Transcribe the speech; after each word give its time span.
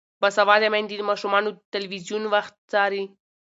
باسواده 0.21 0.67
میندې 0.73 0.95
د 0.97 1.01
ماشومانو 1.09 1.49
د 1.53 1.57
تلویزیون 1.73 2.23
وخت 2.33 2.53
څاري. 2.71 3.03